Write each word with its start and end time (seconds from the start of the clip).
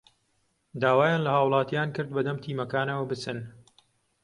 داوایان 0.81 1.21
لە 1.25 1.31
هاوڵاتیان 1.37 1.89
کرد 1.95 2.09
بەدەم 2.15 2.37
تیمەکانەوە 2.43 3.05
بچن 3.11 3.39